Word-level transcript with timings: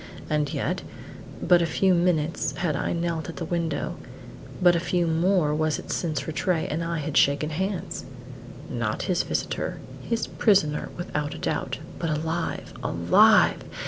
And 0.31 0.51
yet 0.51 0.81
but 1.43 1.61
a 1.61 1.67
few 1.67 1.93
minutes 1.93 2.53
had 2.53 2.75
I 2.75 2.91
knelt 2.91 3.29
at 3.29 3.35
the 3.35 3.45
window 3.45 3.97
but 4.59 4.75
a 4.75 4.79
few 4.79 5.05
more 5.05 5.53
was 5.53 5.77
it 5.77 5.91
since 5.91 6.25
Rattray 6.25 6.65
and 6.67 6.83
I 6.83 6.97
had 6.97 7.15
shaken 7.15 7.51
hands! 7.51 8.05
Not 8.67 9.03
his 9.03 9.21
visitor; 9.21 9.79
his 10.01 10.25
prisoner, 10.25 10.89
without 10.97 11.35
a 11.35 11.37
doubt; 11.37 11.77
but 11.99 12.09
alive! 12.09 12.73
alive! 12.83 13.63